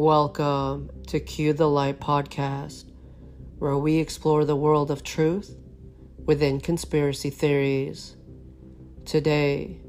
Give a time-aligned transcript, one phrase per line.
[0.00, 2.84] Welcome to Cue the Light podcast,
[3.58, 5.58] where we explore the world of truth
[6.24, 8.14] within conspiracy theories.
[9.04, 9.80] Today,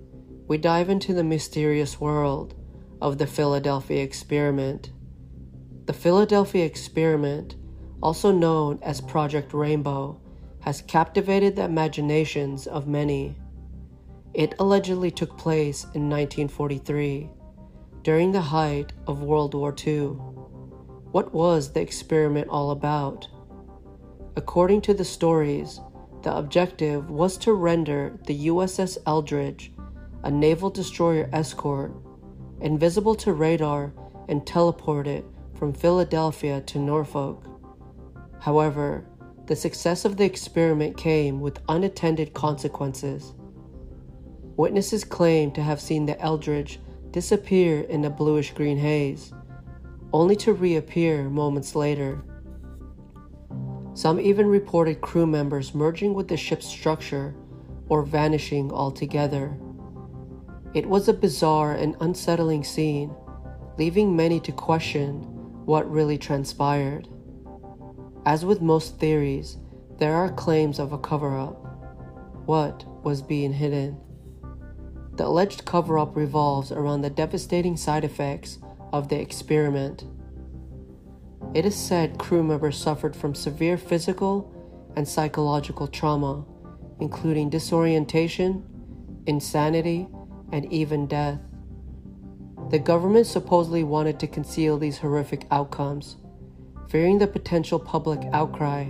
[0.47, 2.55] we dive into the mysterious world
[2.99, 4.89] of the Philadelphia experiment.
[5.85, 7.55] The Philadelphia experiment,
[8.01, 10.19] also known as Project Rainbow,
[10.61, 13.35] has captivated the imaginations of many.
[14.33, 17.29] It allegedly took place in 1943
[18.03, 20.17] during the height of World War II.
[21.11, 23.27] What was the experiment all about?
[24.35, 25.79] According to the stories,
[26.21, 29.71] the objective was to render the USS Eldridge,
[30.23, 31.93] a naval destroyer escort,
[32.61, 33.93] invisible to radar
[34.27, 37.43] and teleport it from Philadelphia to Norfolk.
[38.39, 39.05] However,
[39.47, 43.33] the success of the experiment came with unattended consequences.
[44.55, 46.79] Witnesses claim to have seen the Eldridge
[47.11, 49.33] disappear in a bluish green haze,
[50.13, 52.23] only to reappear moments later.
[53.93, 57.35] Some even reported crew members merging with the ship's structure
[57.89, 59.57] or vanishing altogether.
[60.73, 63.13] It was a bizarre and unsettling scene,
[63.77, 65.23] leaving many to question
[65.65, 67.07] what really transpired.
[68.25, 69.57] As with most theories,
[69.97, 71.55] there are claims of a cover up.
[72.45, 73.97] What was being hidden?
[75.19, 78.57] The alleged cover up revolves around the devastating side effects
[78.93, 80.05] of the experiment.
[81.53, 84.49] It is said crew members suffered from severe physical
[84.95, 86.45] and psychological trauma,
[87.01, 88.63] including disorientation,
[89.25, 90.07] insanity,
[90.53, 91.41] and even death.
[92.69, 96.15] The government supposedly wanted to conceal these horrific outcomes,
[96.87, 98.89] fearing the potential public outcry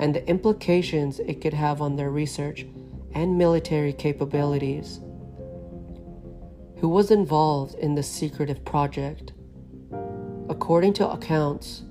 [0.00, 2.66] and the implications it could have on their research
[3.14, 4.98] and military capabilities
[6.80, 9.32] who was involved in the secretive project.
[10.48, 11.82] According to accounts,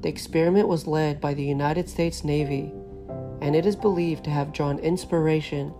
[0.00, 2.72] the experiment was led by the United States Navy,
[3.40, 5.74] and it is believed to have drawn inspiration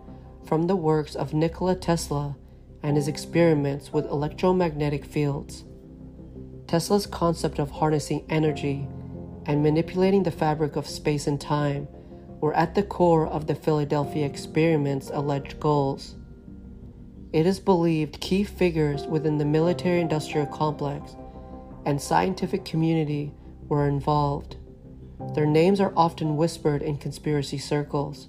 [0.44, 2.36] from the works of Nikola Tesla
[2.82, 5.64] and his experiments with electromagnetic fields.
[6.66, 8.88] Tesla's concept of harnessing energy
[9.46, 11.88] and manipulating the fabric of space and time
[12.40, 16.14] were at the core of the Philadelphia experiment's alleged goals.
[17.30, 21.14] It is believed key figures within the military industrial complex
[21.84, 23.34] and scientific community
[23.68, 24.56] were involved.
[25.34, 28.28] Their names are often whispered in conspiracy circles,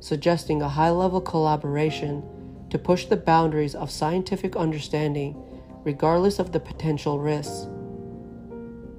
[0.00, 2.22] suggesting a high level collaboration
[2.68, 5.42] to push the boundaries of scientific understanding
[5.84, 7.68] regardless of the potential risks.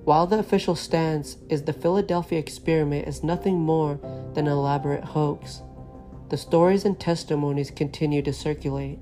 [0.04, 4.00] While the official stance is the Philadelphia experiment is nothing more
[4.34, 5.62] than an elaborate hoax,
[6.30, 9.00] the stories and testimonies continue to circulate.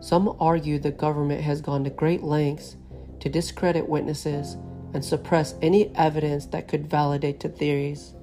[0.00, 2.76] Some argue the government has gone to great lengths
[3.20, 4.56] to discredit witnesses
[4.94, 8.14] and suppress any evidence that could validate the theories.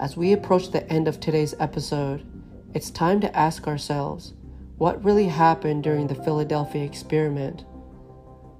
[0.00, 2.26] As we approach the end of today's episode,
[2.74, 4.34] it's time to ask ourselves
[4.76, 7.64] what really happened during the Philadelphia experiment?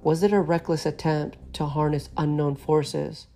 [0.01, 3.27] Was it a reckless attempt to harness unknown forces?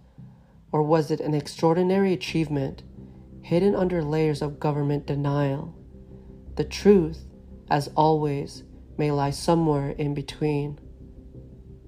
[0.71, 2.83] Or was it an extraordinary achievement
[3.41, 5.75] hidden under layers of government denial?
[6.55, 7.25] The truth
[7.69, 8.63] as always,
[8.97, 10.79] may lie somewhere in between.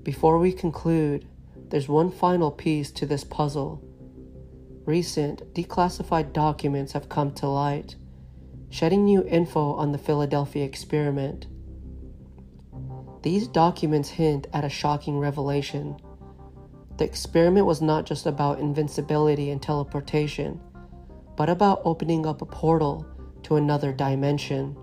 [0.04, 1.28] Before we conclude,
[1.70, 3.84] there's one final piece to this puzzle.
[4.86, 7.96] Recent declassified documents have come to light,
[8.70, 11.48] shedding new info on the Philadelphia experiment.
[13.22, 15.98] These documents hint at a shocking revelation.
[16.98, 20.60] The experiment was not just about invincibility and teleportation,
[21.38, 23.06] but about opening up a portal
[23.44, 24.76] to another dimension.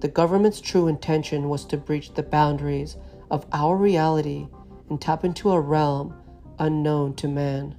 [0.00, 2.96] The government's true intention was to breach the boundaries
[3.30, 4.48] of our reality
[4.88, 6.14] and tap into a realm
[6.58, 7.74] unknown to man.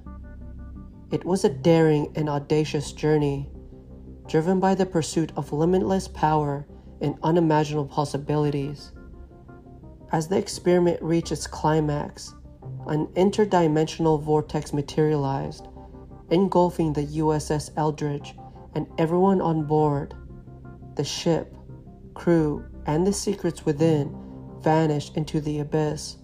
[1.10, 3.50] It was a daring and audacious journey,
[4.28, 6.66] driven by the pursuit of limitless power
[7.00, 8.92] and unimaginable possibilities.
[10.12, 12.34] As the experiment reached its climax,
[12.86, 15.66] an interdimensional vortex materialized,
[16.30, 18.34] engulfing the USS Eldridge
[18.74, 20.14] and everyone on board.
[20.94, 21.54] The ship,
[22.14, 24.14] crew, and the secrets within
[24.60, 26.16] vanished into the abyss,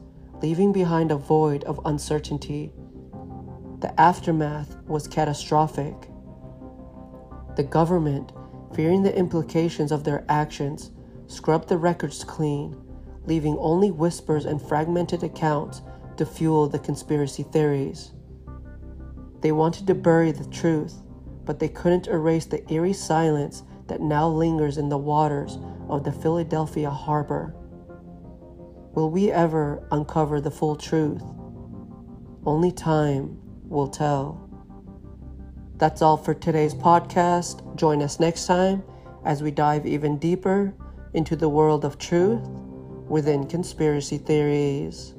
[0.42, 2.72] leaving behind a void of uncertainty.
[3.80, 5.94] The aftermath was catastrophic.
[7.56, 8.32] The government,
[8.74, 10.90] fearing the implications of their actions,
[11.26, 12.76] scrubbed the records clean,
[13.26, 15.82] leaving only whispers and fragmented accounts
[16.16, 18.12] to fuel the conspiracy theories.
[19.40, 20.94] They wanted to bury the truth,
[21.44, 25.58] but they couldn't erase the eerie silence that now lingers in the waters
[25.88, 27.54] of the Philadelphia harbor.
[28.94, 31.22] Will we ever uncover the full truth?
[32.44, 34.48] Only time will tell.
[35.76, 37.76] That's all for today's podcast.
[37.76, 38.82] Join us next time
[39.24, 40.74] as we dive even deeper
[41.14, 42.46] into the world of truth
[43.08, 45.14] within conspiracy theories.